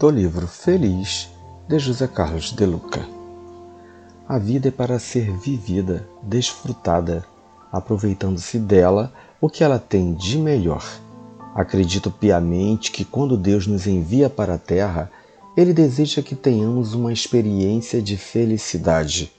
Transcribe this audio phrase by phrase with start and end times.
[0.00, 1.28] do livro Feliz
[1.68, 3.06] de José Carlos de Luca.
[4.26, 7.22] A vida é para ser vivida, desfrutada,
[7.70, 10.82] aproveitando-se dela o que ela tem de melhor.
[11.54, 15.12] Acredito piamente que quando Deus nos envia para a terra,
[15.54, 19.30] Ele deseja que tenhamos uma experiência de felicidade.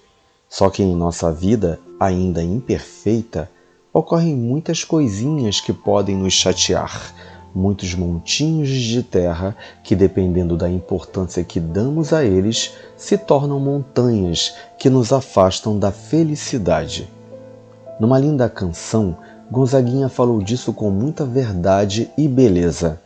[0.47, 3.49] Só que em nossa vida, ainda imperfeita,
[3.91, 7.15] ocorrem muitas coisinhas que podem nos chatear
[7.53, 14.55] muitos montinhos de terra que, dependendo da importância que damos a eles, se tornam montanhas
[14.77, 17.09] que nos afastam da felicidade.
[17.99, 19.17] Numa linda canção,
[19.51, 22.99] Gonzaguinha falou disso com muita verdade e beleza.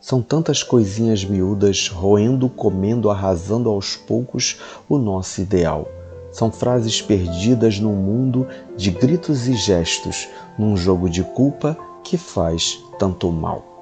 [0.00, 4.58] São tantas coisinhas miúdas roendo, comendo, arrasando aos poucos
[4.88, 5.88] o nosso ideal.
[6.30, 12.82] São frases perdidas num mundo de gritos e gestos, num jogo de culpa que faz
[12.98, 13.73] tanto mal.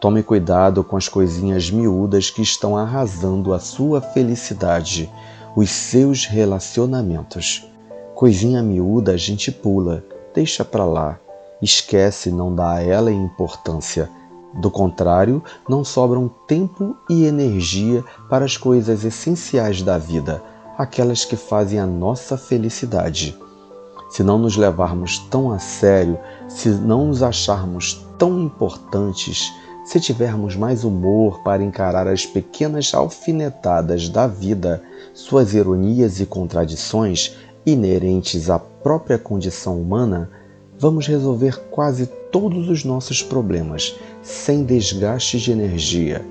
[0.00, 5.12] Tome cuidado com as coisinhas miúdas que estão arrasando a sua felicidade,
[5.56, 7.66] os seus relacionamentos.
[8.14, 11.18] Coisinha miúda a gente pula, deixa para lá,
[11.60, 14.08] esquece, não dá a ela importância.
[14.54, 20.40] Do contrário, não sobram tempo e energia para as coisas essenciais da vida,
[20.78, 23.36] aquelas que fazem a nossa felicidade.
[24.10, 26.16] Se não nos levarmos tão a sério,
[26.48, 29.52] se não nos acharmos tão importantes,
[29.88, 34.82] se tivermos mais humor para encarar as pequenas alfinetadas da vida,
[35.14, 40.30] suas ironias e contradições inerentes à própria condição humana,
[40.78, 46.22] vamos resolver quase todos os nossos problemas sem desgaste de energia.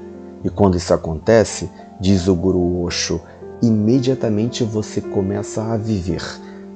[0.44, 1.67] E quando isso acontece,
[2.00, 3.19] diz o Guru Osho,
[3.59, 6.22] imediatamente você começa a viver.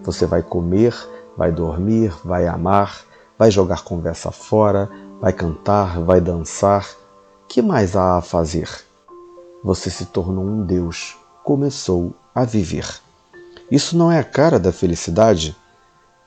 [0.02, 0.96] Você vai comer,
[1.38, 3.02] vai dormir, vai amar,
[3.38, 4.90] vai jogar conversa fora,
[5.22, 6.90] vai cantar, vai dançar.
[7.48, 8.68] Que mais há a fazer?
[9.64, 12.88] Você se tornou um Deus, começou a viver.
[13.70, 15.56] Isso não é a cara da felicidade?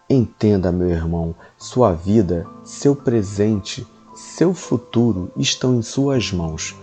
[0.08, 6.76] Entenda, meu irmão, sua vida, seu presente, seu futuro estão em suas mãos.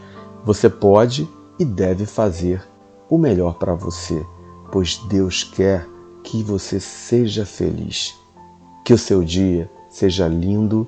[0.43, 2.67] Você pode e deve fazer
[3.09, 4.25] o melhor para você,
[4.71, 5.87] pois Deus quer
[6.23, 8.15] que você seja feliz.
[8.83, 10.87] Que o seu dia seja lindo